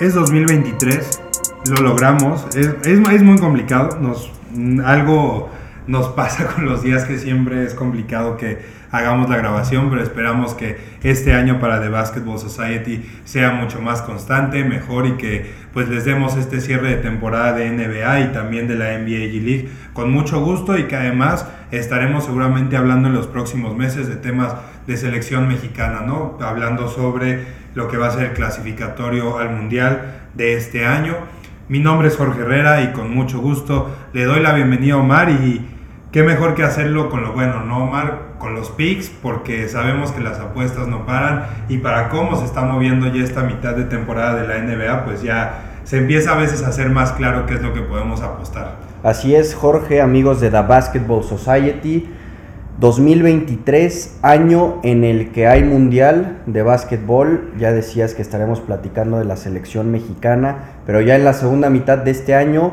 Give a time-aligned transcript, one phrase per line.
[0.00, 1.22] es 2023,
[1.70, 4.30] lo logramos, es, es, muy complicado, nos,
[4.84, 5.50] algo
[5.86, 10.54] nos pasa con los días que siempre es complicado que hagamos la grabación, pero esperamos
[10.54, 15.88] que este año para The Basketball Society sea mucho más constante, mejor y que pues
[15.88, 19.68] les demos este cierre de temporada de NBA y también de la NBA G League
[19.92, 24.54] con mucho gusto y que además estaremos seguramente hablando en los próximos meses de temas
[24.88, 26.38] de selección mexicana, ¿no?
[26.40, 31.14] Hablando sobre lo que va a ser el clasificatorio al Mundial de este año.
[31.68, 35.28] Mi nombre es Jorge Herrera y con mucho gusto le doy la bienvenida a Omar
[35.28, 35.68] y
[36.10, 38.36] qué mejor que hacerlo con lo bueno, ¿no, Omar?
[38.38, 42.62] Con los picks, porque sabemos que las apuestas no paran y para cómo se está
[42.62, 46.64] moviendo ya esta mitad de temporada de la NBA, pues ya se empieza a veces
[46.64, 48.76] a hacer más claro qué es lo que podemos apostar.
[49.02, 52.08] Así es, Jorge, amigos de The Basketball Society.
[52.80, 57.52] 2023, año en el que hay mundial de básquetbol.
[57.58, 61.98] Ya decías que estaremos platicando de la selección mexicana, pero ya en la segunda mitad
[61.98, 62.72] de este año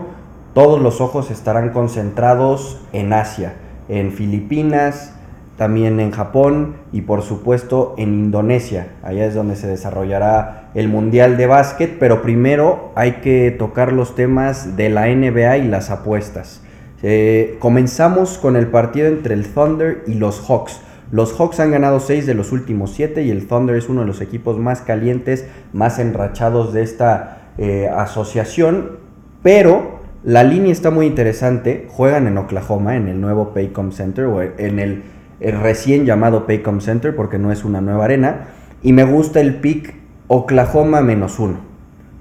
[0.53, 3.56] todos los ojos estarán concentrados en Asia,
[3.89, 5.16] en Filipinas,
[5.58, 8.89] también en Japón y por supuesto en Indonesia.
[9.02, 14.14] Allá es donde se desarrollará el Mundial de Básquet, pero primero hay que tocar los
[14.14, 16.61] temas de la NBA y las apuestas.
[17.08, 20.81] Eh, comenzamos con el partido entre el Thunder y los Hawks.
[21.11, 24.08] Los Hawks han ganado 6 de los últimos 7 y el Thunder es uno de
[24.08, 28.98] los equipos más calientes, más enrachados de esta eh, asociación,
[29.44, 31.88] pero la línea está muy interesante.
[31.92, 35.03] Juegan en Oklahoma, en el nuevo Paycom Center, o en el,
[35.39, 38.48] recién llamado Paycom Center, porque no es una nueva arena.
[38.81, 39.94] Y me gusta el pick
[40.26, 41.59] Oklahoma menos uno.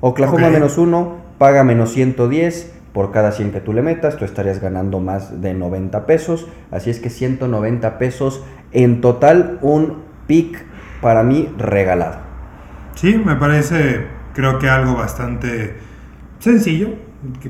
[0.02, 4.16] Oklahoma menos uno paga menos 110 por cada 100 que tú le metas.
[4.16, 6.46] Tú estarías ganando más de 90 pesos.
[6.70, 8.42] Así es que 190 pesos
[8.72, 10.64] en total, un pick
[11.02, 12.16] para mí regalado.
[12.94, 15.74] Sí, me parece, creo que algo bastante
[16.38, 16.88] sencillo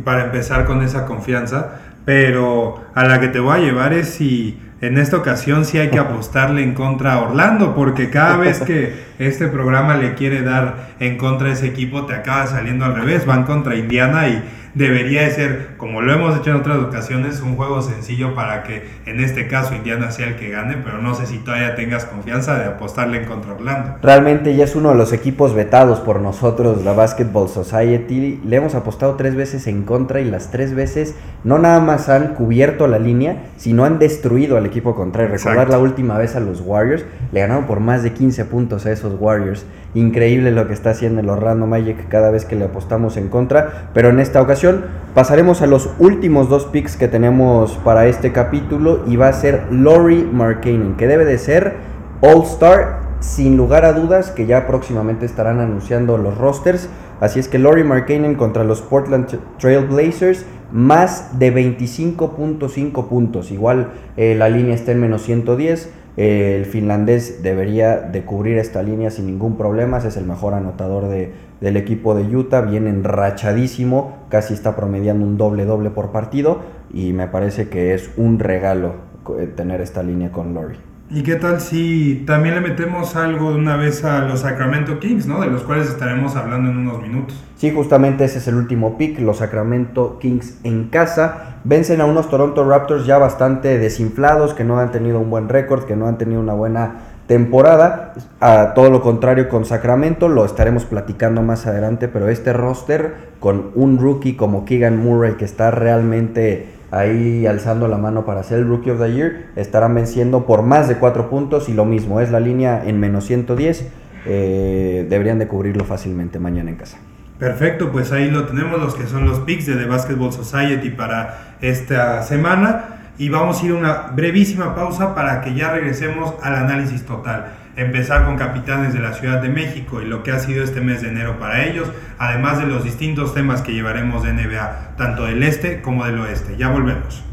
[0.04, 4.58] para empezar con esa confianza, pero a la que te voy a llevar es si
[4.80, 8.94] en esta ocasión sí hay que apostarle en contra a Orlando, porque cada vez que
[9.18, 13.26] este programa le quiere dar en contra a ese equipo, te acaba saliendo al revés,
[13.26, 14.42] van contra Indiana y
[14.74, 18.84] debería de ser, como lo hemos hecho en otras ocasiones, un juego sencillo para que
[19.06, 22.58] en este caso Indiana sea el que gane, pero no sé si todavía tengas confianza
[22.58, 23.96] de apostarle en contra Orlando.
[24.02, 28.40] Realmente ya es uno de los equipos vetados por nosotros, la Basketball Society.
[28.44, 31.14] Le hemos apostado tres veces en contra y las tres veces
[31.44, 35.32] no nada más han cubierto la línea, sino han destruido al equipo contrario.
[35.32, 38.92] Recordar la última vez a los Warriors, le ganaron por más de 15 puntos a
[38.92, 39.64] esos Warriors.
[39.94, 43.90] Increíble lo que está haciendo el Orlando Magic cada vez que le apostamos en contra,
[43.94, 49.04] pero en esta ocasión pasaremos a los últimos dos picks que tenemos para este capítulo
[49.06, 51.74] y va a ser Laurie Markkanen, que debe de ser
[52.20, 56.88] All Star sin lugar a dudas, que ya próximamente estarán anunciando los rosters.
[57.20, 63.50] Así es que Laurie Markkanen contra los Portland Trail Blazers, más de 25.5 puntos.
[63.50, 65.90] Igual eh, la línea está en menos 110.
[66.16, 69.98] El finlandés debería de cubrir esta línea sin ningún problema.
[69.98, 75.36] Es el mejor anotador de, del equipo de Utah, viene enrachadísimo, casi está promediando un
[75.36, 76.60] doble doble por partido
[76.92, 78.94] y me parece que es un regalo
[79.38, 80.76] eh, tener esta línea con Lori.
[81.10, 85.26] ¿Y qué tal si también le metemos algo de una vez a los Sacramento Kings,
[85.26, 85.42] ¿no?
[85.42, 87.44] De los cuales estaremos hablando en unos minutos.
[87.56, 91.58] Sí, justamente ese es el último pick, los Sacramento Kings en casa.
[91.64, 95.84] Vencen a unos Toronto Raptors ya bastante desinflados, que no han tenido un buen récord,
[95.84, 98.14] que no han tenido una buena temporada.
[98.40, 103.70] A todo lo contrario con Sacramento, lo estaremos platicando más adelante, pero este roster con
[103.74, 108.68] un rookie como Keegan Murray que está realmente ahí alzando la mano para ser el
[108.68, 112.30] Rookie of the Year, estarán venciendo por más de 4 puntos y lo mismo, es
[112.30, 113.88] la línea en menos 110,
[114.26, 116.98] eh, deberían de cubrirlo fácilmente mañana en casa.
[117.38, 121.56] Perfecto, pues ahí lo tenemos, los que son los picks de The Basketball Society para
[121.60, 126.54] esta semana y vamos a ir a una brevísima pausa para que ya regresemos al
[126.54, 127.46] análisis total.
[127.76, 131.02] Empezar con capitanes de la Ciudad de México y lo que ha sido este mes
[131.02, 135.42] de enero para ellos, además de los distintos temas que llevaremos de NBA, tanto del
[135.42, 136.56] este como del oeste.
[136.56, 137.24] Ya volvemos.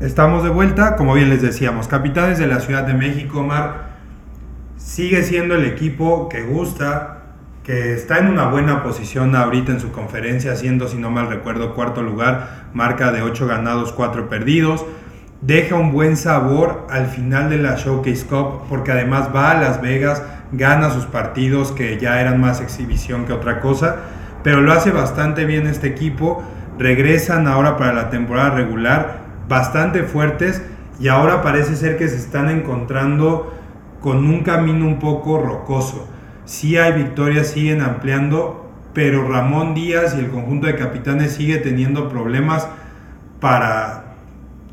[0.00, 3.88] Estamos de vuelta, como bien les decíamos, capitanes de la Ciudad de México, Mar,
[4.76, 7.18] sigue siendo el equipo que gusta,
[7.64, 11.74] que está en una buena posición ahorita en su conferencia, siendo, si no mal recuerdo,
[11.74, 14.86] cuarto lugar, marca de 8 ganados, 4 perdidos.
[15.40, 19.80] Deja un buen sabor al final de la Showcase Cup, porque además va a Las
[19.80, 23.96] Vegas, gana sus partidos que ya eran más exhibición que otra cosa,
[24.42, 26.42] pero lo hace bastante bien este equipo.
[26.78, 29.18] Regresan ahora para la temporada regular
[29.48, 30.62] bastante fuertes
[31.00, 33.54] y ahora parece ser que se están encontrando
[34.00, 36.08] con un camino un poco rocoso
[36.48, 42.08] sí hay victorias, siguen ampliando, pero Ramón Díaz y el conjunto de capitanes sigue teniendo
[42.08, 42.66] problemas
[43.38, 44.07] para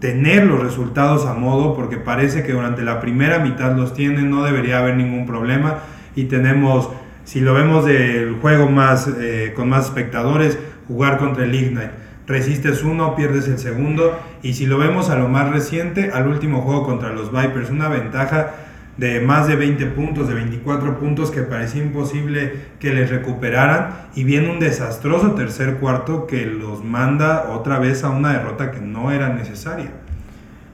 [0.06, 4.44] tener los resultados a modo, porque parece que durante la primera mitad los tienen, no
[4.44, 5.80] debería haber ningún problema,
[6.16, 6.92] y tenemos,
[7.24, 12.84] si lo vemos del juego más, eh, con más espectadores, jugar contra el Ignite resistes
[12.84, 14.20] uno, pierdes el segundo.
[14.42, 17.90] Y si lo vemos a lo más reciente, al último juego contra los Vipers, una
[17.90, 18.52] ventaja
[18.98, 23.90] de más de 20 puntos, de 24 puntos que parecía imposible que les recuperaran.
[24.16, 28.80] Y viene un desastroso tercer cuarto que los manda otra vez a una derrota que
[28.80, 29.92] no era necesaria.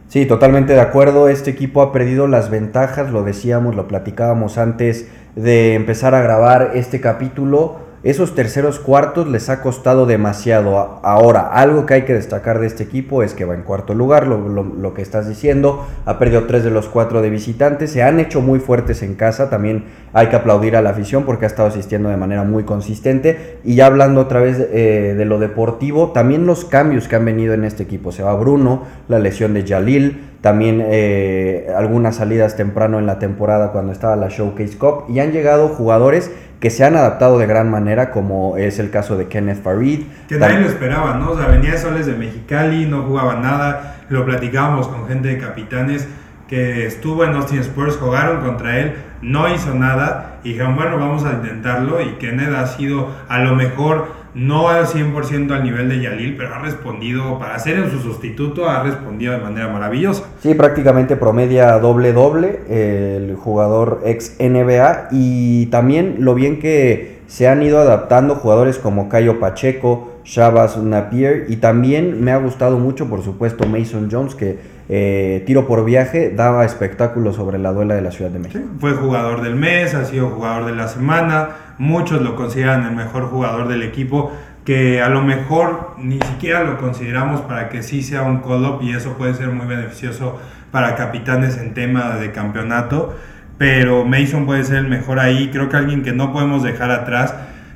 [0.07, 1.29] Sí, totalmente de acuerdo.
[1.29, 6.71] Este equipo ha perdido las ventajas, lo decíamos, lo platicábamos antes de empezar a grabar
[6.75, 10.99] este capítulo esos terceros cuartos les ha costado demasiado.
[11.03, 14.25] Ahora, algo que hay que destacar de este equipo es que va en cuarto lugar,
[14.25, 18.41] lo, que estás diciendo, ha perdido tres de los cuatro de visitantes, se han hecho
[18.41, 22.09] muy fuertes en casa, también hay que aplaudir a la afición porque ha estado asistiendo
[22.09, 23.59] de manera muy consistente.
[23.63, 27.53] Y ya hablando otra vez eh, de lo deportivo, también los cambios que han venido
[27.53, 28.11] en este equipo.
[28.11, 33.71] Se va Bruno, la lesión de Jalil, también eh, algunas salidas temprano en la temporada
[33.71, 37.71] cuando estaba la Showcase Cup y han llegado jugadores que se han adaptado de gran
[37.71, 40.01] manera, como es el caso de Kenneth Farid.
[40.29, 41.31] Que nadie lo esperaba, ¿no?
[41.31, 45.39] O sea, venía de Soles de Mexicali, no jugaba nada, lo platicábamos con gente de
[45.39, 46.07] capitanes
[46.47, 51.23] que estuvo en Austin Spurs, jugaron contra él, no hizo nada y dijeron, bueno, vamos
[51.25, 56.01] a intentarlo y Kenneth ha sido a lo mejor no al 100% al nivel de
[56.01, 60.23] Yalil, pero ha respondido, para ser en su sustituto, ha respondido de manera maravillosa.
[60.39, 67.63] Sí, prácticamente promedia doble-doble el jugador ex NBA y también lo bien que se han
[67.63, 71.45] ido adaptando jugadores como Cayo Pacheco, Shabazz Napier.
[71.47, 74.59] Y también me ha gustado mucho, por supuesto, Mason Jones, que
[74.93, 78.65] eh, tiro por viaje daba espectáculo sobre la duela de la Ciudad de México.
[78.77, 83.27] fue jugador del mes, ha sido jugador de la semana, muchos lo consideran el mejor
[83.27, 84.33] jugador del equipo,
[84.65, 88.91] que a lo mejor ni siquiera lo consideramos para que sí sea un call-up y
[88.91, 90.37] eso puede ser muy beneficioso
[90.71, 93.15] para capitanes en tema de campeonato,
[93.57, 97.33] pero Mason puede ser el mejor ahí, creo que alguien que no podemos dejar atrás,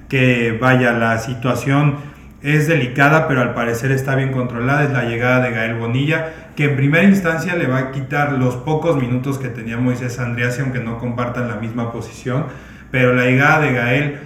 [0.10, 1.96] que vaya, la situación
[2.46, 6.66] es delicada, pero al parecer está bien controlada, es la llegada de Gael Bonilla, que
[6.66, 10.78] en primera instancia le va a quitar los pocos minutos que tenía Moisés Andreas, aunque
[10.80, 12.46] no compartan la misma posición,
[12.92, 14.20] pero la llegada de Gael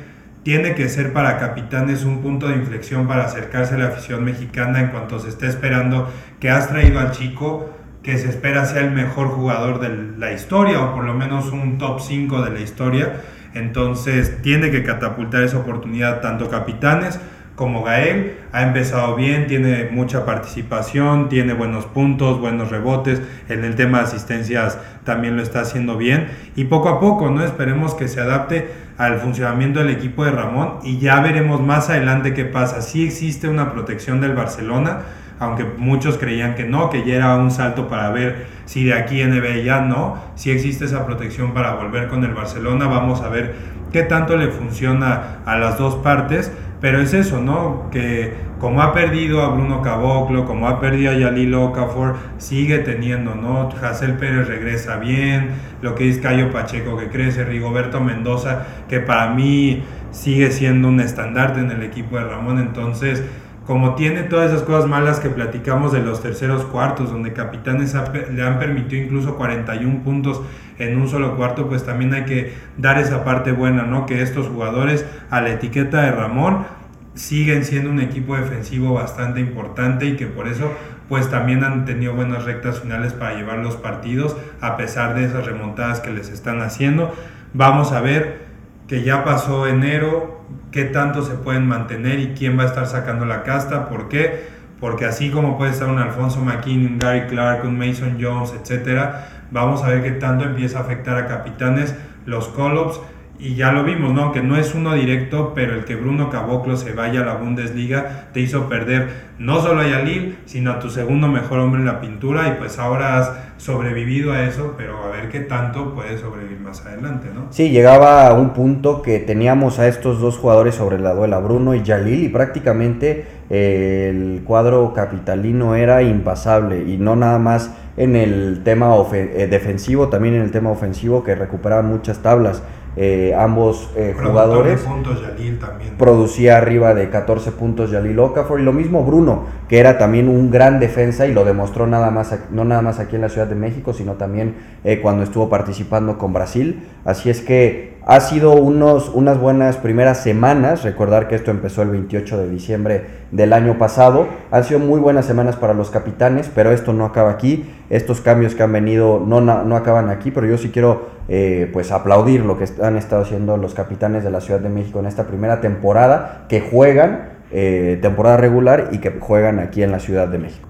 [0.44, 4.81] tiene que ser para capitanes un punto de inflexión para acercarse a la afición mexicana
[4.81, 6.12] en cuanto se esté esperando
[6.42, 7.74] que has traído al chico
[8.04, 11.77] que se espera sea el mejor jugador de la historia o por lo menos un
[11.77, 13.21] top 5 de la historia.
[13.54, 17.19] Entonces tiene que catapultar esa oportunidad tanto capitanes
[17.60, 18.38] como Gael.
[18.54, 23.22] Ha empezado bien, tiene mucha participación, tiene buenos puntos, buenos rebotes.
[23.50, 26.30] En el tema de asistencias también lo está haciendo bien.
[26.56, 27.44] Y poco a poco, ¿no?
[27.44, 32.34] Esperemos que se adapte al funcionamiento del equipo de Ramón y ya veremos más adelante
[32.34, 32.82] qué pasa.
[32.82, 35.00] Si existe una protección del Barcelona,
[35.38, 39.22] aunque muchos creían que no, que ya era un salto para ver si de aquí
[39.22, 43.56] NBA ya no, si existe esa protección para volver con el Barcelona, vamos a ver
[43.92, 47.90] qué tanto le funciona a las dos partes pero es eso, ¿no?
[47.92, 53.36] Que como ha perdido a Bruno Caboclo, como ha perdido a Yalil Okafor, sigue teniendo,
[53.36, 53.70] ¿no?
[53.81, 59.33] Hazel Pérez regresa bien, lo que es Cayo Pacheco que crece, Rigoberto Mendoza, que para
[59.33, 63.24] mí sigue siendo un estandarte en el equipo de Ramón, entonces
[63.69, 67.95] como tiene todas esas cosas malas que platicamos de los terceros cuartos, donde capitanes
[68.33, 70.42] le han permitido incluso 41 puntos
[70.80, 74.07] en un solo cuarto, pues también hay que dar esa parte buena, ¿no?
[74.07, 76.66] Que estos jugadores a la etiqueta de Ramón
[77.14, 80.71] siguen siendo un equipo defensivo bastante importante y que por eso
[81.07, 85.45] pues también han tenido buenas rectas finales para llevar los partidos a pesar de esas
[85.45, 87.14] remontadas que les están haciendo.
[87.54, 88.49] Vamos a ver
[88.90, 90.42] que ya pasó enero,
[90.72, 94.48] qué tanto se pueden mantener y quién va a estar sacando la casta, ¿por qué?
[94.80, 99.46] Porque así como puede estar un Alfonso McKinney, un Gary Clark, un Mason Jones, etcétera,
[99.52, 103.00] vamos a ver qué tanto empieza a afectar a capitanes los call-ups
[103.40, 104.34] y ya lo vimos, ¿no?
[104.34, 108.28] Que no es uno directo, pero el que Bruno Caboclo se vaya a la Bundesliga
[108.34, 112.02] te hizo perder no solo a Yalil, sino a tu segundo mejor hombre en la
[112.02, 116.60] pintura y pues ahora has sobrevivido a eso, pero a ver qué tanto puedes sobrevivir
[116.60, 117.48] más adelante, ¿no?
[117.50, 121.74] Sí, llegaba a un punto que teníamos a estos dos jugadores sobre la duela, Bruno
[121.74, 128.16] y Yalil, y prácticamente eh, el cuadro capitalino era impasable y no nada más en
[128.16, 132.64] el tema eh, defensivo, también en el tema ofensivo que recuperaban muchas tablas.
[133.02, 134.82] Eh, ambos eh, jugadores.
[134.82, 135.94] Puntos, Yalil también.
[135.98, 140.52] Producía arriba de 14 puntos Yalil Okafor y lo mismo Bruno, que era también un
[140.52, 143.56] gran defensa y lo demostró nada más, no nada más aquí en la Ciudad de
[143.56, 146.90] México, sino también eh, cuando estuvo participando con Brasil.
[147.06, 151.90] Así es que ha sido unos, unas buenas primeras semanas, recordar que esto empezó el
[151.90, 156.72] 28 de diciembre del año pasado, han sido muy buenas semanas para los capitanes, pero
[156.72, 160.58] esto no acaba aquí, estos cambios que han venido no, no, acaban aquí, pero yo
[160.58, 164.60] sí quiero eh, pues aplaudir lo que han estado haciendo los capitanes de la Ciudad
[164.60, 169.84] de México en esta primera temporada, que juegan eh, temporada regular y que juegan aquí
[169.84, 170.68] en la Ciudad de México.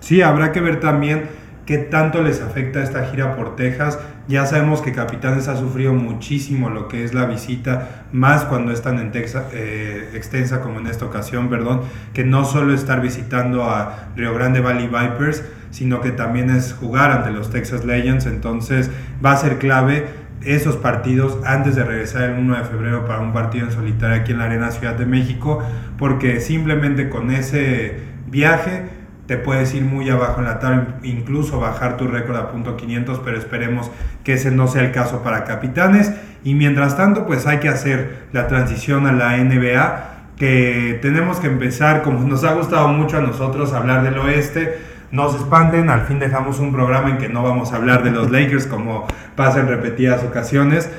[0.00, 3.98] Sí, habrá que ver también qué tanto les afecta esta gira por Texas.
[4.28, 8.82] Ya sabemos que Capitanes ha sufrido muchísimo lo que es la visita, más cuando es
[8.82, 11.82] tan en Texas, eh, extensa como en esta ocasión, perdón,
[12.14, 17.10] que no solo estar visitando a Rio Grande Valley Vipers, sino que también es jugar
[17.10, 18.90] ante los Texas Legends, entonces
[19.24, 20.06] va a ser clave
[20.44, 24.32] esos partidos antes de regresar el 1 de febrero para un partido en solitario aquí
[24.32, 25.62] en la Arena Ciudad de México,
[25.98, 29.01] porque simplemente con ese viaje
[29.32, 33.20] te puedes ir muy abajo en la tabla, incluso bajar tu récord a punto 500,
[33.24, 33.90] pero esperemos
[34.24, 36.12] que ese no sea el caso para capitanes.
[36.44, 41.46] Y mientras tanto, pues hay que hacer la transición a la NBA, que tenemos que
[41.46, 44.76] empezar, como nos ha gustado mucho a nosotros hablar del oeste,
[45.12, 48.10] no se espanten, al fin dejamos un programa en que no vamos a hablar de
[48.10, 50.90] los Lakers como pasa en repetidas ocasiones.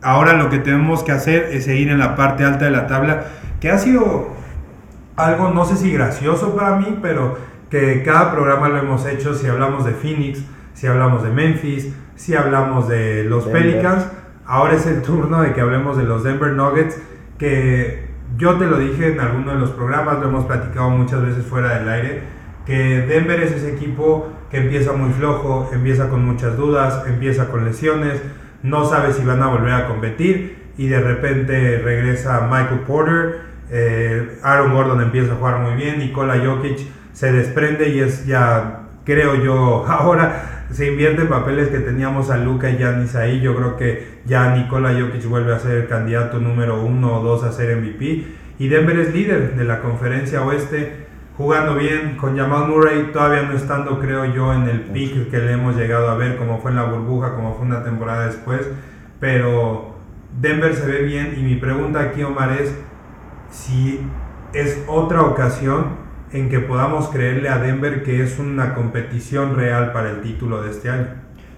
[0.00, 3.24] Ahora lo que tenemos que hacer es seguir en la parte alta de la tabla,
[3.60, 4.34] que ha sido
[5.16, 9.46] algo, no sé si gracioso para mí, pero que cada programa lo hemos hecho, si
[9.46, 10.42] hablamos de Phoenix,
[10.74, 14.06] si hablamos de Memphis, si hablamos de los Pelicans,
[14.46, 17.00] ahora es el turno de que hablemos de los Denver Nuggets,
[17.38, 18.06] que
[18.36, 21.78] yo te lo dije en alguno de los programas, lo hemos platicado muchas veces fuera
[21.78, 22.22] del aire,
[22.64, 27.64] que Denver es ese equipo que empieza muy flojo, empieza con muchas dudas, empieza con
[27.64, 28.20] lesiones,
[28.62, 34.38] no sabe si van a volver a competir y de repente regresa Michael Porter, eh,
[34.42, 36.80] Aaron Gordon empieza a jugar muy bien, Nikola Jokic
[37.16, 42.36] se desprende y es ya, creo yo, ahora se invierte en papeles que teníamos a
[42.36, 43.40] Luca y Giannis ahí.
[43.40, 47.52] Yo creo que ya Nikola Jokic vuelve a ser candidato número uno o dos a
[47.52, 48.26] ser MVP.
[48.58, 51.06] Y Denver es líder de la conferencia oeste,
[51.38, 55.52] jugando bien con Jamal Murray, todavía no estando, creo yo, en el pick que le
[55.52, 58.68] hemos llegado a ver, como fue en la burbuja, como fue una temporada después.
[59.20, 59.94] Pero
[60.38, 62.74] Denver se ve bien y mi pregunta aquí, Omar, es
[63.50, 64.06] si
[64.52, 70.10] es otra ocasión en que podamos creerle a Denver que es una competición real para
[70.10, 71.06] el título de este año.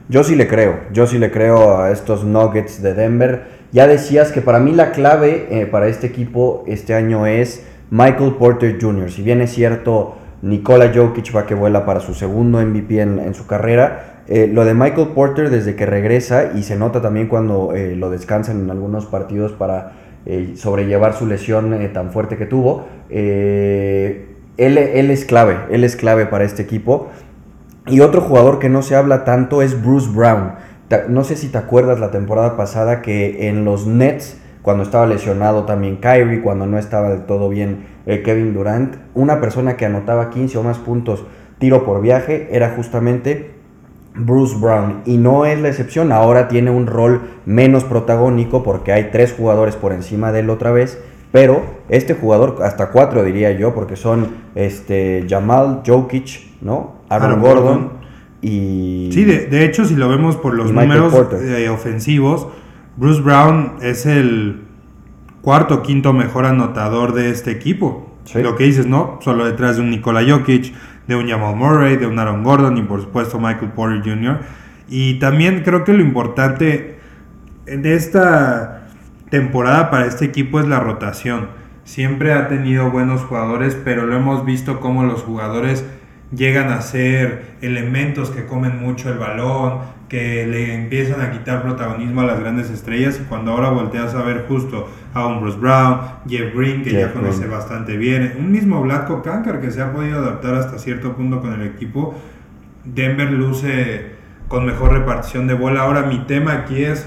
[0.08, 3.58] Yo sí le creo, yo sí le creo a estos Nuggets de Denver.
[3.72, 8.36] Ya decías que para mí la clave eh, para este equipo este año es Michael
[8.38, 9.10] Porter Jr.
[9.10, 13.46] Si bien es cierto, Nikola Jokic va que vuela para su segundo MVP en, su
[13.46, 17.94] carrera, eh, lo de Michael Porter desde que regresa y se nota también cuando eh,
[17.94, 19.92] lo descansan en algunos partidos para
[20.56, 22.86] sobrellevar su lesión tan fuerte que tuvo,
[24.58, 24.76] él,
[25.10, 27.08] es clave, él es clave para este equipo.
[27.86, 30.54] Y otro jugador que no se habla tanto es Bruce Brown.
[31.08, 35.64] No sé si te acuerdas la temporada pasada que en los Nets, cuando estaba lesionado
[35.64, 40.30] también Kyrie, cuando no estaba del todo bien eh, Kevin Durant, una persona que anotaba
[40.30, 41.24] 15 o más puntos
[41.58, 43.54] tiro por viaje era justamente
[44.14, 45.02] Bruce Brown.
[45.04, 49.76] Y no es la excepción, ahora tiene un rol menos protagónico porque hay tres jugadores
[49.76, 50.98] por encima de él otra vez
[51.32, 56.96] pero este jugador, hasta cuatro diría yo, porque son este, Jamal Jokic, ¿no?
[57.08, 57.92] Aaron, Gordon,
[58.40, 59.10] y...
[59.12, 62.48] Sí, de, hecho, si lo vemos por los números eh, ofensivos,
[62.96, 64.62] Bruce Brown es el
[65.42, 68.04] cuarto o quinto mejor anotador de este equipo.
[68.34, 69.18] Lo que dices, ¿no?
[69.22, 70.74] Solo detrás de un Nikola Jokic,
[71.06, 74.40] de un Jamal Murray, de un Aaron Gordon y por supuesto Michael Porter Jr.
[74.88, 76.98] Y también creo que lo importante
[77.64, 78.77] de esta
[79.30, 81.48] temporada para este equipo es la rotación.
[81.84, 85.84] Siempre ha tenido buenos jugadores, pero lo hemos visto como los jugadores
[86.34, 92.22] llegan a ser elementos que comen mucho el balón, que le empiezan a quitar protagonismo
[92.22, 96.00] a las grandes estrellas y cuando ahora volteas a ver justo a un Bruce Brown,
[96.26, 100.18] Jeff Green que ya conoce bastante bien, un mismo Blatko Kankar que se ha podido
[100.18, 102.14] adaptar hasta cierto punto con el equipo,
[102.84, 104.18] Denver luce
[104.48, 105.82] con mejor repartición de bola.
[105.82, 107.06] Ahora mi tema aquí es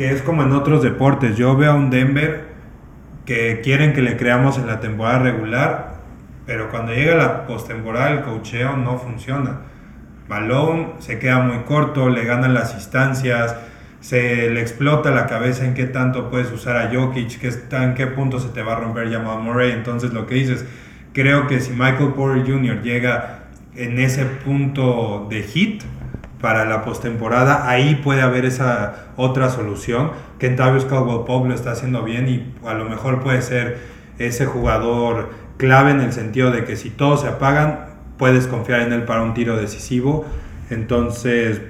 [0.00, 1.36] que es como en otros deportes.
[1.36, 2.46] Yo veo a un Denver
[3.26, 5.96] que quieren que le creamos en la temporada regular,
[6.46, 9.58] pero cuando llega la postemporada el cocheo no funciona.
[10.26, 13.54] Balón se queda muy corto, le ganan las instancias,
[14.00, 18.06] se le explota la cabeza en qué tanto puedes usar a Jokic, está, en qué
[18.06, 19.72] punto se te va a romper llamado Murray.
[19.72, 20.64] Entonces lo que dices,
[21.12, 22.80] creo que si Michael Porter Jr.
[22.80, 23.40] llega
[23.74, 25.82] en ese punto de hit,
[26.40, 30.12] para la postemporada, ahí puede haber esa otra solución.
[30.38, 33.78] que Kentavious Caldwell Pope lo está haciendo bien y a lo mejor puede ser
[34.18, 38.92] ese jugador clave en el sentido de que si todos se apagan, puedes confiar en
[38.92, 40.24] él para un tiro decisivo.
[40.70, 41.60] Entonces,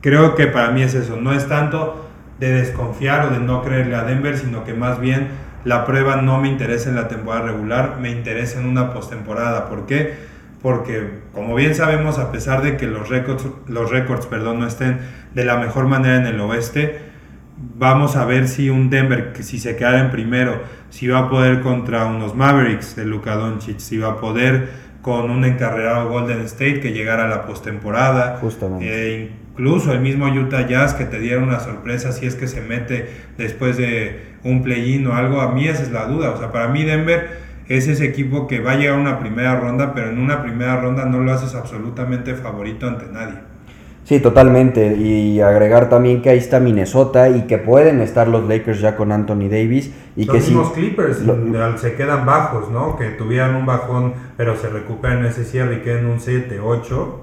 [0.00, 1.16] creo que para mí es eso.
[1.16, 2.06] No es tanto
[2.40, 5.28] de desconfiar o de no creerle a Denver, sino que más bien
[5.64, 9.68] la prueba no me interesa en la temporada regular, me interesa en una postemporada.
[9.68, 10.14] ¿Por qué?
[10.66, 14.98] Porque, como bien sabemos, a pesar de que los récords, los récords perdón, no estén
[15.32, 16.98] de la mejor manera en el oeste,
[17.78, 21.30] vamos a ver si un Denver, que si se queda en primero, si va a
[21.30, 24.70] poder contra unos Mavericks de Luka Doncic, si va a poder
[25.02, 28.38] con un encarrerado Golden State que llegara a la postemporada.
[28.40, 28.86] Justamente.
[28.88, 32.60] Eh, incluso el mismo Utah Jazz que te diera una sorpresa si es que se
[32.60, 33.08] mete
[33.38, 35.40] después de un play-in o algo.
[35.40, 36.30] A mí esa es la duda.
[36.30, 39.58] O sea, para mí Denver es ese equipo que va a llegar a una primera
[39.58, 43.34] ronda, pero en una primera ronda no lo haces absolutamente favorito ante nadie.
[44.04, 44.94] Sí, totalmente.
[44.96, 49.10] Y agregar también que ahí está Minnesota y que pueden estar los Lakers ya con
[49.10, 49.92] Anthony Davis.
[50.14, 52.96] Y los que mismos sí, Clippers lo- se quedan bajos, ¿no?
[52.96, 57.22] Que tuvieran un bajón, pero se recuperan ese cierre y quedan un 7, 8.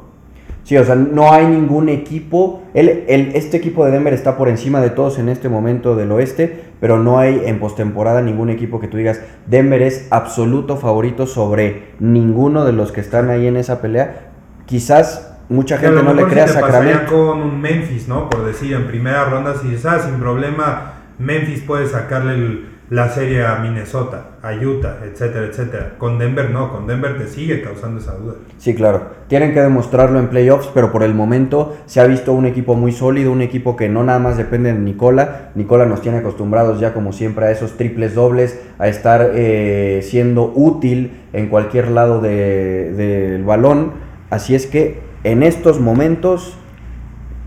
[0.63, 2.63] Sí, o sea, no hay ningún equipo.
[2.73, 6.11] El, el- este equipo de Denver está por encima de todos en este momento del
[6.13, 11.27] oeste, pero no hay en postemporada ningún equipo que tú digas Denver es absoluto favorito
[11.27, 14.29] sobre ninguno de los que están ahí en esa pelea.
[14.65, 17.11] Quizás mucha gente no le crea a Sacramento.
[17.13, 18.29] con un Memphis, ¿no?
[18.29, 23.09] Por decir, en primera ronda, si dices, ah, sin problema, Memphis puede sacarle el- la
[23.09, 25.93] serie a Minnesota, a Utah, etcétera, etcétera.
[25.97, 28.35] Con Denver no, con Denver te sigue causando esa duda.
[28.57, 29.07] Sí, claro.
[29.27, 32.91] Tienen que demostrarlo en playoffs, pero por el momento se ha visto un equipo muy
[32.91, 35.49] sólido, un equipo que no nada más depende de Nicola.
[35.55, 40.51] Nicola nos tiene acostumbrados ya como siempre a esos triples dobles, a estar eh, siendo
[40.53, 43.93] útil en cualquier lado de- del balón.
[44.29, 46.57] Así es que en estos momentos,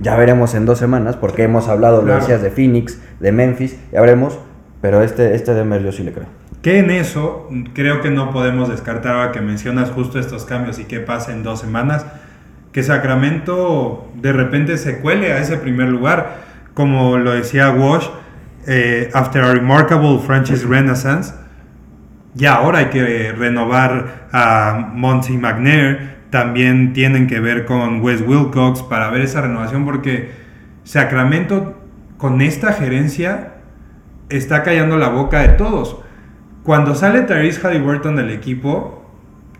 [0.01, 2.21] ya veremos en dos semanas, porque hemos hablado, lo Claro.
[2.21, 4.39] decías, de Phoenix, de Memphis, ya veremos,
[4.81, 6.27] pero este, este Denver yo sí le creo.
[6.63, 10.85] Que en eso creo que no podemos descartar ahora que mencionas justo estos cambios y
[10.85, 12.07] qué pasa en dos semanas,
[12.73, 16.39] que Sacramento de repente se cuele a ese primer lugar,
[16.75, 18.07] como lo decía Wash,
[18.67, 21.33] eh, after a remarkable franchise renaissance,
[22.35, 28.83] ya ahora hay que renovar a Monty McNair, también tienen que ver con Wes Wilcox
[28.83, 30.33] para ver esa renovación porque
[30.85, 31.81] Sacramento
[32.19, 33.56] con esta gerencia
[34.29, 35.99] está callando la boca de todos.
[36.63, 39.05] Cuando sale Tyrese Halliburton del equipo,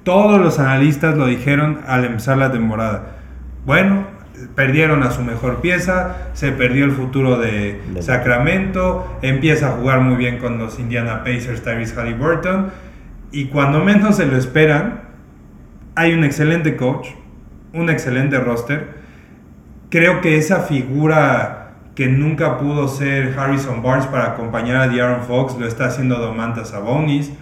[0.03, 3.17] todos los analistas lo dijeron al empezar la temporada.
[3.65, 4.07] Bueno,
[4.55, 10.17] perdieron a su mejor pieza, se perdió el futuro de Sacramento, empieza a jugar muy
[10.17, 12.71] bien con los Indiana Pacers Tyrese Halliburton
[13.33, 15.03] y cuando menos se lo esperan,
[15.95, 17.09] hay un excelente coach,
[17.73, 18.97] un excelente roster.
[19.91, 21.66] Creo que esa figura
[21.97, 26.69] que nunca pudo ser Harrison Barnes para acompañar a De'Aaron Fox lo está haciendo Domantas
[26.69, 27.33] Sabonis.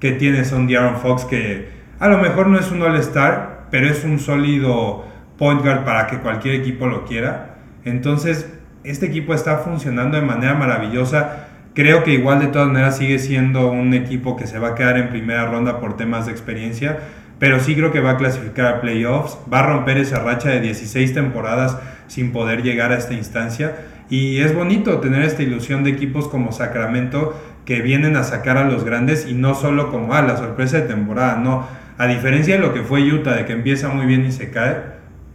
[0.00, 3.86] Que tienes a un De'Aaron Fox que a lo mejor no es un All-Star, pero
[3.86, 5.04] es un sólido
[5.36, 7.56] point guard para que cualquier equipo lo quiera.
[7.84, 8.50] Entonces,
[8.84, 11.48] este equipo está funcionando de manera maravillosa.
[11.74, 14.96] Creo que igual de todas maneras sigue siendo un equipo que se va a quedar
[14.96, 16.98] en primera ronda por temas de experiencia,
[17.38, 20.60] pero sí creo que va a clasificar a playoffs, va a romper esa racha de
[20.60, 21.76] 16 temporadas
[22.10, 23.76] sin poder llegar a esta instancia
[24.10, 28.64] y es bonito tener esta ilusión de equipos como Sacramento que vienen a sacar a
[28.64, 31.64] los grandes y no solo como ah, la sorpresa de temporada, no,
[31.98, 34.78] a diferencia de lo que fue Utah de que empieza muy bien y se cae,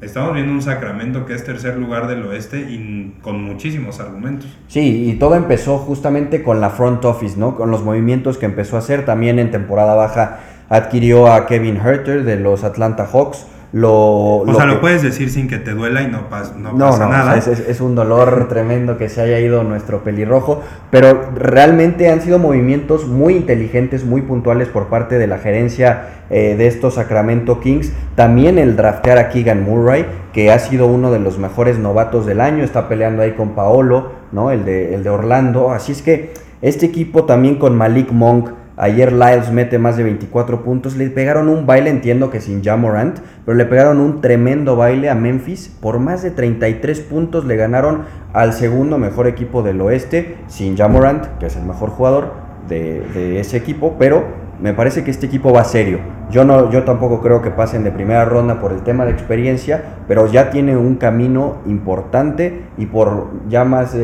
[0.01, 4.49] estamos viendo un Sacramento que es tercer lugar del oeste y con muchísimos argumentos.
[4.67, 7.55] Sí, y todo empezó justamente con la front office, ¿no?
[7.55, 9.05] Con los movimientos que empezó a hacer.
[9.05, 13.45] También en temporada baja adquirió a Kevin Herter de los Atlanta Hawks.
[13.77, 16.71] Lo, O sea, que- lo puedes decir sin que te duela y no, pas- no
[16.71, 17.35] No, pasa no, nada.
[17.37, 20.61] o sea, es- es un dolor tremendo que se haya ido nuestro pelirrojo,
[20.91, 26.55] pero realmente han sido movimientos muy inteligentes, muy puntuales por parte de la gerencia eh,
[26.57, 27.91] de estos Sacramento Kings.
[28.15, 32.39] También el draftear a Keegan Murray, que ha sido uno de los mejores novatos del
[32.39, 34.51] año, está peleando ahí con Paolo, ¿no?
[34.51, 35.71] el, de, el de Orlando.
[35.71, 38.51] Así es que este equipo también con Malik Monk.
[38.77, 40.95] Ayer Lyles mete más de 24 puntos.
[40.95, 45.15] Le pegaron un baile, entiendo que sin Jamorant, pero le pegaron un tremendo baile a
[45.15, 45.69] Memphis.
[45.79, 51.25] Por más de 33 puntos le ganaron al segundo mejor equipo del oeste, sin Jamorant,
[51.39, 52.33] que es el mejor jugador
[52.67, 53.95] de, de ese equipo.
[53.97, 55.99] Pero me parece que este equipo va serio.
[56.29, 59.83] Yo, no, yo tampoco creo que pasen de primera ronda por el tema de experiencia,
[60.07, 63.95] pero ya tiene un camino importante y por ya más,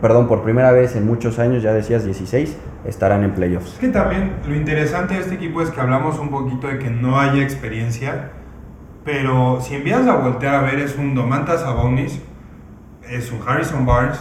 [0.00, 3.74] perdón, por primera vez en muchos años, ya decías 16, estarán en playoffs.
[3.74, 6.90] Es que también lo interesante de este equipo es que hablamos un poquito de que
[6.90, 8.30] no haya experiencia,
[9.04, 12.20] pero si empiezas a voltear a ver es un Domantas Sabonis,
[13.08, 14.18] es un Harrison Barnes,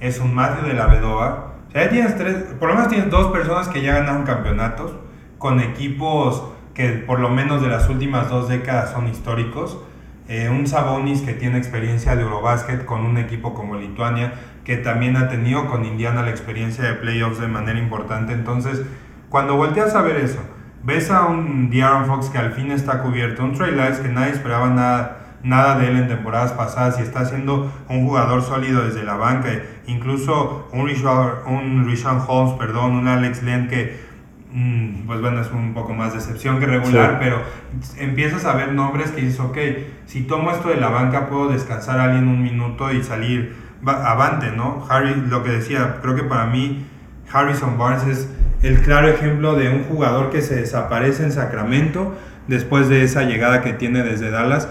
[0.00, 1.52] es un Matthew de la Vedova.
[1.68, 4.92] O sea, ya tienes tres, por lo menos tienes dos personas que ya ganaron campeonatos
[5.42, 9.76] con equipos que por lo menos de las últimas dos décadas son históricos.
[10.28, 14.32] eh, un Sabonis que tiene experiencia de Eurobasket con un equipo como Lituania,
[14.64, 18.32] que también ha tenido con Indiana la experiencia de playoffs de manera importante.
[18.32, 18.82] Entonces,
[19.28, 20.38] cuando volteas a ver eso,
[20.84, 24.30] ves a un De'Aaron Fox que al fin está cubierto, un Trey Lyles que nadie
[24.30, 29.02] esperaba nada, nada de él en temporadas pasadas y está siendo un jugador sólido desde
[29.02, 29.48] la banca,
[29.88, 34.11] incluso un Richard, un Richard Holmes, perdón, un Alex Len que
[35.06, 37.40] pues bueno, es un poco más de excepción que regular, pero
[37.96, 39.58] empiezas a ver nombres que dices, ok,
[40.06, 44.50] si tomo esto de la banca puedo descansar a alguien un minuto y salir avante,
[44.50, 44.86] ¿no?
[44.90, 46.84] Harry, lo que decía, creo que para mí
[47.32, 48.28] Harrison Barnes es
[48.62, 52.14] el claro ejemplo de un jugador que se desaparece en Sacramento
[52.46, 54.68] después de esa llegada que tiene desde Dallas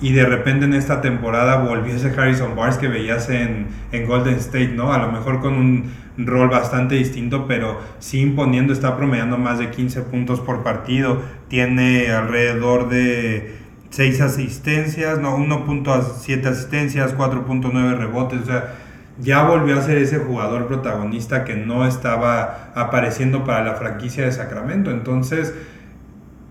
[0.00, 4.34] y de repente en esta temporada volvió ese Harrison Barnes que veías en, en Golden
[4.34, 4.92] State, ¿no?
[4.92, 9.70] A lo mejor con un rol bastante distinto, pero sí imponiendo, está promediando más de
[9.70, 13.56] 15 puntos por partido, tiene alrededor de
[13.90, 18.74] 6 asistencias, no, 1.7 asistencias, 4.9 rebotes, o sea,
[19.20, 24.32] ya volvió a ser ese jugador protagonista que no estaba apareciendo para la franquicia de
[24.32, 25.54] Sacramento, entonces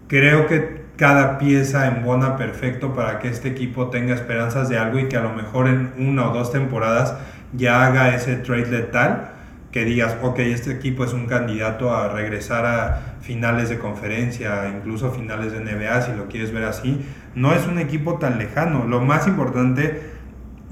[0.08, 5.08] creo que cada pieza embona perfecto para que este equipo tenga esperanzas de algo y
[5.08, 7.16] que a lo mejor en una o dos temporadas
[7.54, 9.32] ya haga ese trade letal
[9.72, 15.12] que digas, ok, este equipo es un candidato a regresar a finales de conferencia, incluso
[15.12, 17.06] finales de NBA, si lo quieres ver así,
[17.36, 18.86] no es un equipo tan lejano.
[18.86, 20.02] Lo más importante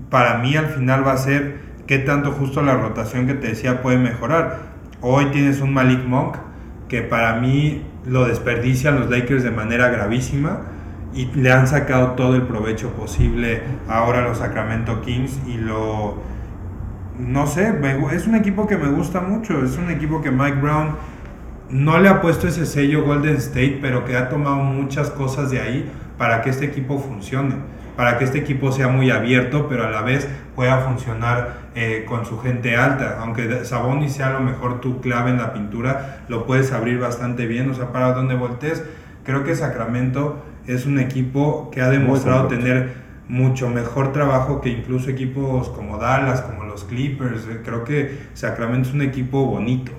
[0.09, 3.83] para mí al final va a ser qué tanto justo la rotación que te decía
[3.83, 4.59] puede mejorar.
[5.01, 6.37] Hoy tienes un Malik Monk
[6.87, 10.61] que para mí lo desperdician los Lakers de manera gravísima
[11.13, 16.17] y le han sacado todo el provecho posible ahora a los Sacramento Kings y lo
[17.17, 17.73] no sé,
[18.11, 20.95] es un equipo que me gusta mucho, es un equipo que Mike Brown
[21.69, 25.61] no le ha puesto ese sello Golden State, pero que ha tomado muchas cosas de
[25.61, 27.55] ahí para que este equipo funcione,
[27.95, 32.25] para que este equipo sea muy abierto, pero a la vez pueda funcionar eh, con
[32.25, 33.17] su gente alta.
[33.19, 37.45] Aunque Sabonis sea a lo mejor tu clave en la pintura, lo puedes abrir bastante
[37.45, 38.83] bien, o sea, para donde voltees.
[39.23, 45.09] Creo que Sacramento es un equipo que ha demostrado tener mucho mejor trabajo que incluso
[45.09, 47.47] equipos como Dallas, como los Clippers.
[47.47, 49.91] Eh, creo que Sacramento es un equipo bonito.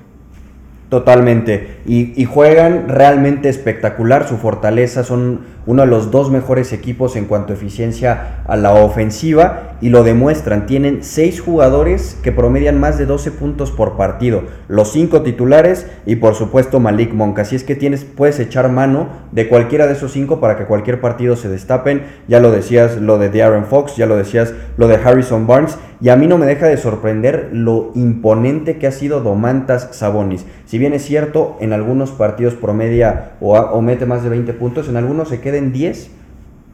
[0.88, 1.78] Totalmente.
[1.84, 4.28] Y, juegan realmente espectacular.
[4.28, 8.72] Su fortaleza son uno de los dos mejores equipos en cuanto a eficiencia a la
[8.72, 10.66] ofensiva y lo demuestran.
[10.66, 14.44] Tienen seis jugadores que promedian más de 12 puntos por partido.
[14.68, 17.40] Los cinco titulares y por supuesto Malik Monk.
[17.40, 21.00] Así es que tienes, puedes echar mano de cualquiera de esos cinco para que cualquier
[21.00, 22.04] partido se destapen.
[22.28, 25.78] Ya lo decías lo de Darren Fox, ya lo decías lo de Harrison Barnes.
[26.00, 30.44] Y a mí no me deja de sorprender lo imponente que ha sido Domantas Sabonis.
[30.66, 34.96] Si bien es cierto, en algunos partidos promedia o, mete más de 20 puntos, en
[34.96, 36.10] algunos se queda en 10,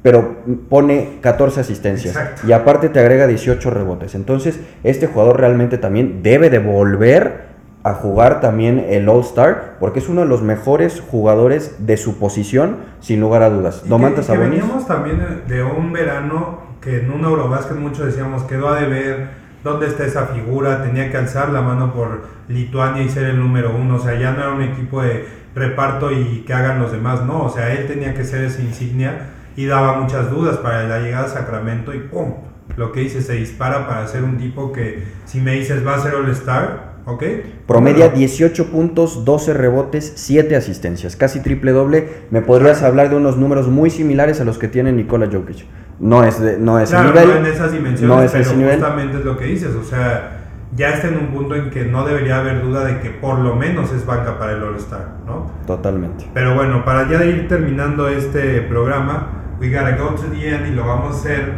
[0.03, 2.19] pero pone 14 asistencias.
[2.47, 4.15] Y aparte te agrega 18 rebotes.
[4.17, 7.53] Entonces, este jugador realmente también debe de volver
[7.85, 12.79] a jugar también el All-Star, porque es uno de los mejores jugadores de su posición,
[13.01, 13.89] sin lugar a dudas.
[13.89, 14.61] Domantas Sabonis.
[14.61, 19.29] Veníamos también de un verano que en un Eurobasket muchos decíamos quedó a deber,
[19.63, 23.75] dónde está esa figura, tenía que alzar la mano por Lituania y ser el número
[23.75, 27.25] uno, o sea, ya no era un equipo de reparto y que hagan los demás,
[27.25, 30.99] no, o sea, él tenía que ser esa insignia y daba muchas dudas para la
[31.01, 32.35] llegada a Sacramento y ¡pum!
[32.77, 36.01] Lo que dice, se dispara para ser un tipo que si me dices va a
[36.01, 37.23] ser All-Star, ¿ok?
[37.67, 42.09] Promedia 18 puntos, 12 rebotes, 7 asistencias, casi triple doble.
[42.31, 45.67] Me podrías hablar de unos números muy similares a los que tiene Nikola Jokic
[46.03, 47.29] no es, de, no es claro, nivel.
[47.29, 50.41] No en esas dimensiones, pero justamente es lo que dices, o sea,
[50.75, 53.55] ya está en un punto en que no debería haber duda de que por lo
[53.55, 55.49] menos es banca para el All-Star, ¿no?
[55.65, 56.29] Totalmente.
[56.35, 59.29] Pero bueno, para ya ir terminando este programa,
[59.61, 61.53] we gotta go to the end y lo vamos a hacer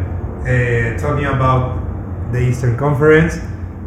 [0.45, 1.77] eh, talking about
[2.33, 3.41] the Eastern Conference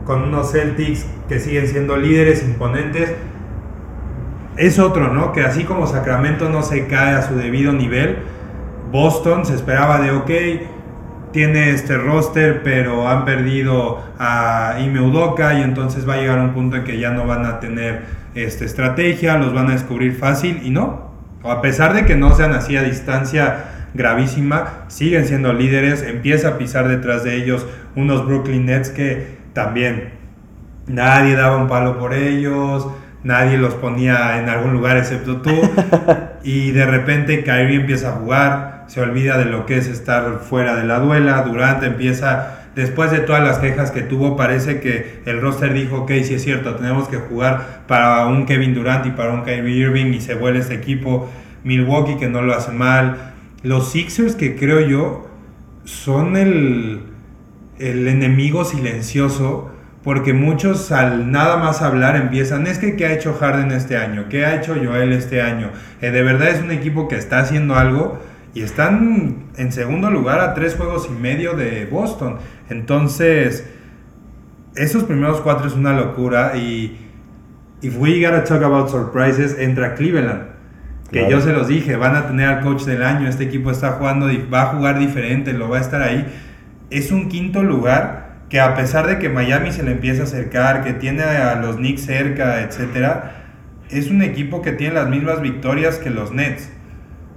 [0.06, 3.14] con unos Celtics que siguen siendo líderes imponentes.
[4.56, 5.34] Es otro, ¿no?
[5.34, 8.18] Que así como Sacramento no se cae a su debido nivel,
[8.92, 10.32] Boston se esperaba de, ok,
[11.32, 16.54] tiene este roster, pero han perdido a Ime Udoka y entonces va a llegar un
[16.54, 20.62] punto en que ya no van a tener esta estrategia, los van a descubrir fácil
[20.64, 21.12] y no.
[21.44, 26.58] A pesar de que no sean así a distancia gravísima, siguen siendo líderes, empieza a
[26.58, 30.14] pisar detrás de ellos unos Brooklyn Nets que también
[30.88, 32.88] nadie daba un palo por ellos,
[33.28, 35.52] nadie los ponía en algún lugar excepto tú
[36.44, 40.76] y de repente Kyrie empieza a jugar se olvida de lo que es estar fuera
[40.76, 41.42] de la duela.
[41.44, 46.12] Durante empieza, después de todas las quejas que tuvo, parece que el roster dijo, ok,
[46.24, 50.14] sí es cierto, tenemos que jugar para un Kevin Durant y para un Kyrie Irving
[50.14, 51.30] y se vuelve este equipo.
[51.64, 53.34] Milwaukee que no lo hace mal.
[53.62, 55.28] Los Sixers que creo yo
[55.84, 57.02] son el,
[57.80, 59.72] el enemigo silencioso
[60.08, 64.28] porque muchos al nada más hablar empiezan, es que ¿qué ha hecho Harden este año?
[64.30, 65.72] ¿Qué ha hecho Joel este año?
[66.00, 68.18] Eh, de verdad es un equipo que está haciendo algo
[68.54, 72.38] y están en segundo lugar a tres juegos y medio de Boston.
[72.70, 73.70] Entonces,
[74.78, 76.98] esos primeros cuatro es una locura y
[77.82, 80.44] if we gotta talk about surprises, entra Cleveland.
[81.12, 83.92] Que yo se los dije, van a tener al coach del año, este equipo está
[83.92, 86.26] jugando, va a jugar diferente, lo va a estar ahí.
[86.90, 90.84] Es un quinto lugar que a pesar de que Miami se le empieza a acercar,
[90.84, 93.46] que tiene a los Knicks cerca, etcétera,
[93.90, 96.70] es un equipo que tiene las mismas victorias que los Nets.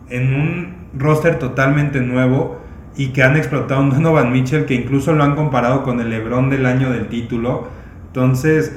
[0.08, 2.60] En un roster totalmente nuevo
[2.96, 6.50] y que han explotado un Donovan Mitchell que incluso lo han comparado con el LeBron
[6.50, 7.68] del año del título.
[8.08, 8.72] Entonces,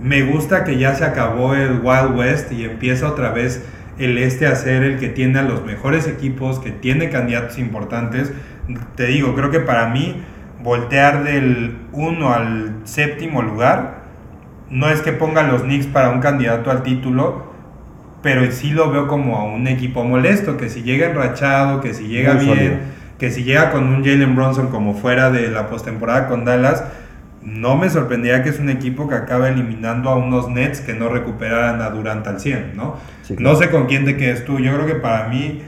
[0.00, 3.64] me gusta que ya se acabó el Wild West y empieza otra vez
[3.98, 8.32] el este a ser el que tiene a los mejores equipos, que tiene candidatos importantes.
[8.94, 10.22] Te digo, creo que para mí
[10.66, 14.02] voltear del 1 al séptimo lugar
[14.68, 17.52] no es que ponga los Knicks para un candidato al título,
[18.20, 22.08] pero sí lo veo como a un equipo molesto, que si llega enrachado, que si
[22.08, 22.80] llega bien,
[23.16, 26.82] que si llega con un Jalen Bronson como fuera de la postemporada con Dallas,
[27.42, 31.08] no me sorprendería que es un equipo que acaba eliminando a unos Nets que no
[31.08, 32.96] recuperaran a Durant al 100, ¿no?
[33.38, 35.62] No sé con quién te quedes tú, yo creo que para mí,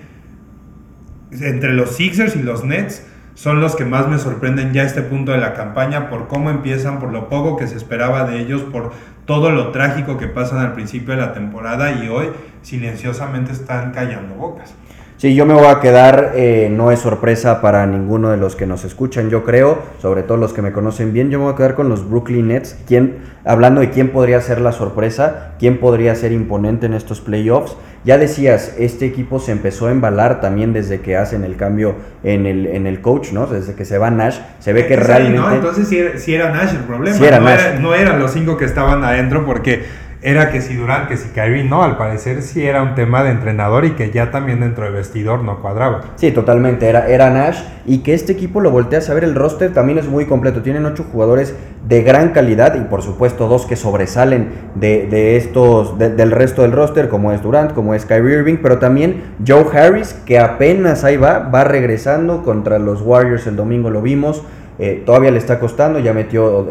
[1.31, 3.05] entre los Sixers y los Nets,
[3.39, 6.51] son los que más me sorprenden ya a este punto de la campaña por cómo
[6.51, 8.91] empiezan, por lo poco que se esperaba de ellos, por
[9.27, 12.31] todo lo trágico que pasan al principio de la temporada y hoy
[12.63, 14.75] silenciosamente están callando bocas.
[15.19, 18.67] Sí, yo me voy a quedar, eh, no es sorpresa para ninguno de los que
[18.67, 21.57] nos escuchan, yo creo, sobre todo los que me conocen bien, yo me voy a
[21.57, 26.17] quedar con los Brooklyn Nets, ¿Quién, hablando de quién podría ser la sorpresa, quién podría
[26.17, 27.77] ser imponente en estos playoffs.
[28.05, 32.47] Ya decías, este equipo se empezó a embalar también desde que hacen el cambio en
[32.47, 33.47] el, en el coach, ¿no?
[33.47, 35.39] Desde que se va Nash, se ve que realmente...
[35.39, 35.53] ¿no?
[35.53, 39.85] Entonces sí era, Nash el problema, no, no eran los cinco que estaban adentro porque
[40.21, 43.31] era que si Durant, que si Kyrie no, al parecer sí era un tema de
[43.31, 46.01] entrenador y que ya también dentro del vestidor no cuadraba.
[46.17, 49.73] Sí, totalmente, era, era Nash y que este equipo lo voltea a saber, el roster
[49.73, 51.55] también es muy completo, tienen ocho jugadores
[51.87, 57.09] de gran calidad y por supuesto dos que sobresalen de, estos, del resto del roster,
[57.09, 61.39] como es Durant, como es Kyrie Irving, pero también Joe Harris, que apenas ahí va,
[61.39, 64.43] va regresando contra los Warriors el domingo lo vimos.
[64.79, 66.69] Eh, todavía le está costando, ya metió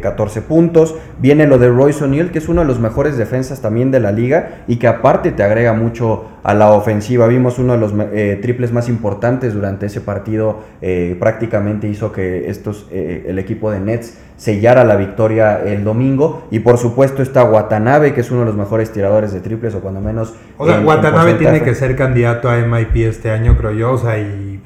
[0.00, 0.96] 14 eh, puntos.
[1.20, 4.12] Viene lo de Royce O'Neal, que es uno de los mejores defensas también de la
[4.12, 7.26] liga y que aparte te agrega mucho a la ofensiva.
[7.28, 10.60] Vimos uno de los eh, triples más importantes durante ese partido.
[11.18, 16.46] prácticamente hizo que estos, el equipo de Nets sellara la victoria el domingo.
[16.50, 19.80] Y por supuesto está Watanabe, que es uno de los mejores tiradores de triples, o
[19.80, 20.34] cuando menos.
[20.58, 23.92] O sea, Watanabe tiene que ser candidato a MIP este año, creo yo.
[23.92, 24.60] O sea, y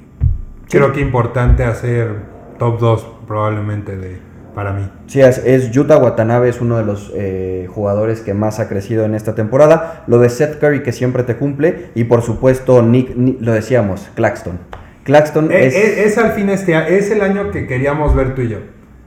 [0.69, 2.30] creo que importante hacer
[2.61, 4.18] top 2 probablemente de,
[4.55, 4.87] para mí.
[5.07, 9.07] Sí, es, es Yuta Watanabe, es uno de los eh, jugadores que más ha crecido
[9.07, 10.05] en esta temporada.
[10.07, 14.59] Lo de Seth Curry que siempre te cumple y por supuesto Nick, lo decíamos, Claxton.
[15.05, 18.42] Claxton eh, es, eh, es, al fin este es el año que queríamos ver tú
[18.42, 18.59] y yo.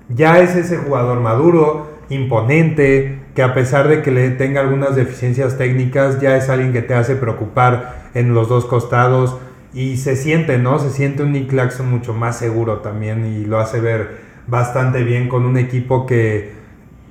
[0.09, 5.59] Ya es ese jugador maduro, imponente, que a pesar de que le tenga algunas deficiencias
[5.59, 9.37] técnicas, ya es alguien que te hace preocupar en los dos costados
[9.73, 10.79] y se siente, ¿no?
[10.79, 15.29] Se siente un Nick Claxton mucho más seguro también y lo hace ver bastante bien
[15.29, 16.51] con un equipo que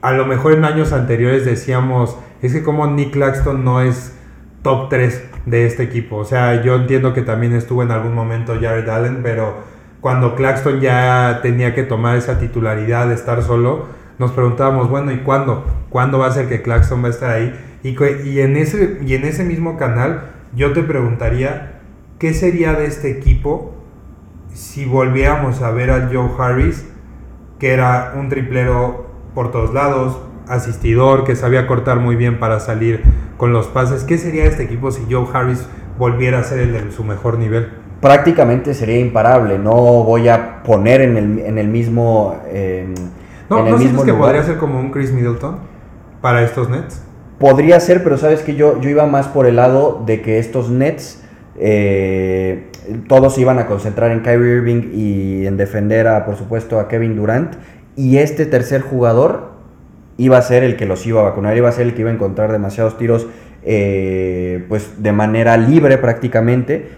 [0.00, 4.16] a lo mejor en años anteriores decíamos, es que como Nick Claxton no es
[4.62, 6.16] top 3 de este equipo.
[6.16, 9.56] O sea, yo entiendo que también estuvo en algún momento Jared Allen, pero
[10.00, 13.86] cuando Claxton ya tenía que tomar esa titularidad de estar solo,
[14.18, 15.64] nos preguntábamos, bueno, ¿y cuándo?
[15.88, 17.54] ¿Cuándo va a ser que Claxton va a estar ahí?
[17.82, 17.96] Y,
[18.28, 21.81] y, en, ese, y en ese mismo canal yo te preguntaría,
[22.22, 23.72] ¿Qué sería de este equipo
[24.54, 26.86] si volviéramos a ver a Joe Harris,
[27.58, 33.02] que era un triplero por todos lados, asistidor, que sabía cortar muy bien para salir
[33.38, 34.04] con los pases?
[34.04, 35.66] ¿Qué sería de este equipo si Joe Harris
[35.98, 37.70] volviera a ser el de su mejor nivel?
[38.00, 39.58] Prácticamente sería imparable.
[39.58, 42.40] No voy a poner en el, en el mismo.
[42.46, 42.86] Eh,
[43.50, 45.58] ¿No, ¿no sientes que podría ser como un Chris Middleton
[46.20, 47.02] para estos Nets?
[47.40, 50.70] Podría ser, pero sabes que yo, yo iba más por el lado de que estos
[50.70, 51.18] Nets
[51.58, 52.68] eh,
[53.08, 57.16] todos iban a concentrar en Kyrie Irving y en defender a, por supuesto, a Kevin
[57.16, 57.54] Durant.
[57.96, 59.52] Y este tercer jugador
[60.16, 62.10] iba a ser el que los iba a vacunar, iba a ser el que iba
[62.10, 63.26] a encontrar demasiados tiros
[63.64, 66.88] eh, pues de manera libre prácticamente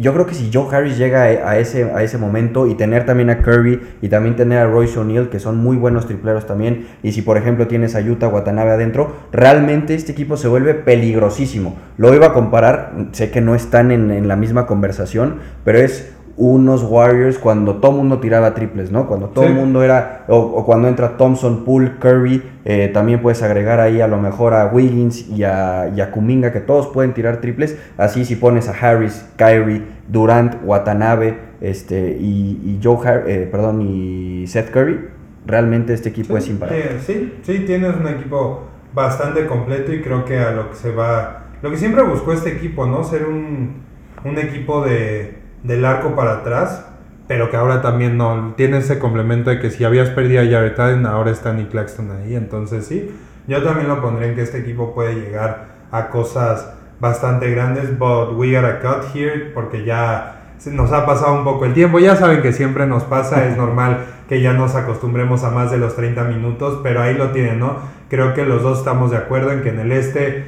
[0.00, 3.30] yo creo que si Joe Harris llega a ese, a ese momento y tener también
[3.30, 7.12] a Kirby y también tener a Royce O'Neal, que son muy buenos tripleros también, y
[7.12, 11.76] si por ejemplo tienes a Utah Watanabe adentro, realmente este equipo se vuelve peligrosísimo.
[11.96, 16.12] Lo iba a comparar, sé que no están en, en la misma conversación, pero es
[16.40, 19.06] unos Warriors cuando todo mundo tiraba triples, ¿no?
[19.06, 23.78] Cuando todo el mundo era, o, cuando entra Thompson, Poole, Curry, eh, también puedes agregar
[23.78, 27.76] ahí a lo mejor a Wiggins y a, y Kuminga, que todos pueden tirar triples.
[27.98, 34.70] Así si pones a Harris, Kyrie, Durant, Watanabe este, y, Joe eh, perdón, y Seth
[34.70, 34.98] Curry,
[35.44, 37.00] realmente este equipo es imparable.
[37.06, 38.62] Sí, sí, tienes un equipo
[38.94, 42.50] bastante completo y creo que a lo que se va, lo que siempre buscó este
[42.50, 43.04] equipo, ¿no?
[43.04, 43.82] Ser un,
[44.24, 46.86] un equipo de del arco para atrás,
[47.28, 48.54] pero que ahora también no.
[48.56, 52.34] Tiene ese complemento de que si habías perdido a Jared ahora está Nick Claxton ahí.
[52.34, 53.10] Entonces sí,
[53.46, 58.32] yo también lo pondré en que este equipo puede llegar a cosas bastante grandes, but
[58.34, 61.98] we gotta cut here porque ya nos ha pasado un poco el tiempo.
[61.98, 65.78] Ya saben que siempre nos pasa, es normal que ya nos acostumbremos a más de
[65.78, 67.78] los 30 minutos, pero ahí lo tienen, ¿no?
[68.08, 70.44] Creo que los dos estamos de acuerdo en que en el este,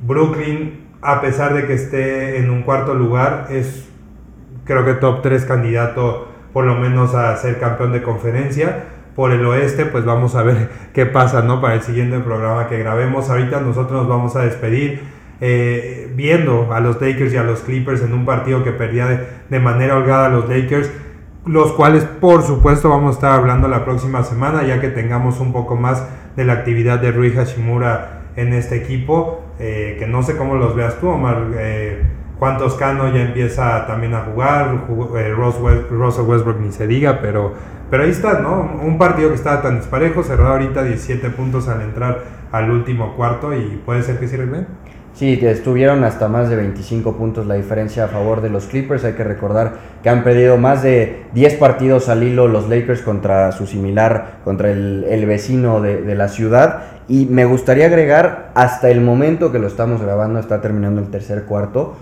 [0.00, 3.88] Brooklyn, a pesar de que esté en un cuarto lugar, es
[4.64, 8.84] creo que top 3 candidato por lo menos a ser campeón de conferencia.
[9.16, 11.60] Por el oeste, pues vamos a ver qué pasa, ¿no?
[11.60, 13.28] Para el siguiente programa que grabemos.
[13.28, 15.02] Ahorita nosotros nos vamos a despedir
[15.40, 19.60] eh, viendo a los Lakers y a los Clippers en un partido que perdía de,
[19.60, 20.90] manera holgada a los Lakers,
[21.44, 25.52] los cuales por supuesto vamos a estar hablando la próxima semana, ya que tengamos un
[25.52, 30.36] poco más de la actividad de Rui Hashimura en este equipo, eh, que no sé
[30.36, 31.48] cómo los veas tú, Omar.
[31.56, 32.02] Eh,
[32.38, 34.74] Juan Toscano ya empieza también a jugar,
[35.16, 37.52] eh, Russell Westbrook ni se diga, pero,
[37.90, 38.78] pero ahí está, ¿no?
[38.82, 43.54] Un partido que estaba tan disparejo, cerrado ahorita 17 puntos al entrar al último cuarto
[43.54, 44.66] y puede ser que sirva bien.
[45.14, 49.04] Sí, estuvieron hasta más de 25 puntos la diferencia a favor de los Clippers.
[49.04, 53.52] Hay que recordar que han perdido más de 10 partidos al hilo los Lakers contra
[53.52, 56.84] su similar, contra el, vecino de, la ciudad.
[57.08, 61.44] Y me gustaría agregar, hasta el momento que lo estamos grabando, está terminando el tercer
[61.44, 61.94] cuarto,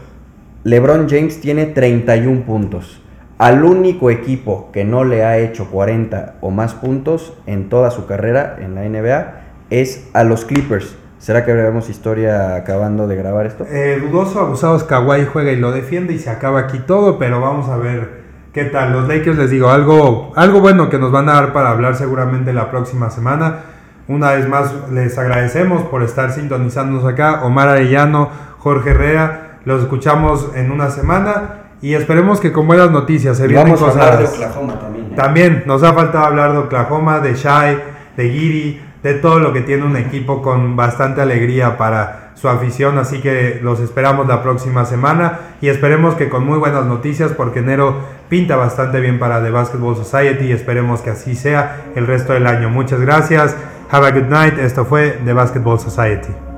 [0.63, 3.01] LeBron James tiene 31 puntos.
[3.39, 8.05] Al único equipo que no le ha hecho 40 o más puntos en toda su
[8.05, 10.97] carrera en la NBA es a los Clippers.
[11.17, 13.65] ¿Será que veremos historia acabando de grabar esto?
[13.71, 17.71] Eh, dudoso, abusados, Kawhi juega y lo defiende y se acaba aquí todo, pero vamos
[17.71, 18.21] a ver
[18.53, 18.93] qué tal.
[18.93, 22.53] Los Lakers les digo, algo, algo bueno que nos van a dar para hablar seguramente
[22.53, 23.61] la próxima semana.
[24.09, 27.45] Una vez más les agradecemos por estar sintonizándonos acá.
[27.45, 29.50] Omar Arellano, Jorge Herrera.
[29.65, 33.91] Los escuchamos en una semana y esperemos que con buenas noticias se vienen Vamos A
[33.91, 35.07] hablar de Oklahoma también.
[35.07, 35.15] ¿eh?
[35.17, 37.79] También nos ha faltado hablar de Oklahoma, de Shai,
[38.17, 42.99] de Giri, de todo lo que tiene un equipo con bastante alegría para su afición,
[42.99, 47.59] así que los esperamos la próxima semana y esperemos que con muy buenas noticias porque
[47.59, 47.97] enero
[48.31, 52.47] pinta bastante bien para The Basketball Society y esperemos que así sea el resto del
[52.47, 52.71] año.
[52.71, 53.55] Muchas gracias.
[53.91, 54.59] Have a good night.
[54.59, 56.50] Esto fue The Basketball Society.